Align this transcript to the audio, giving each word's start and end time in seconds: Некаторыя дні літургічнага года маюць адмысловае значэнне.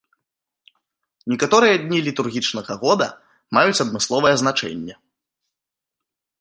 Некаторыя 1.33 1.75
дні 1.83 1.99
літургічнага 2.07 2.73
года 2.85 3.07
маюць 3.59 3.79
адмысловае 3.87 4.35
значэнне. 4.47 4.95